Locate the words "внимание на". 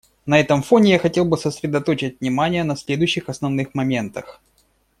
2.21-2.75